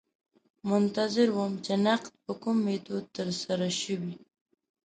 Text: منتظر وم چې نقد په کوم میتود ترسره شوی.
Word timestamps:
منتظر 0.69 1.27
وم 1.37 1.51
چې 1.65 1.73
نقد 1.85 2.13
په 2.23 2.31
کوم 2.41 2.57
میتود 2.65 3.03
ترسره 3.17 3.67
شوی. 3.81 4.15